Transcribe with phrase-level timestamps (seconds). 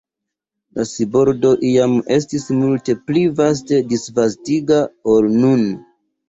[0.77, 4.81] La subordo iam estis multe pli vaste disvastigita
[5.15, 5.63] ol nun.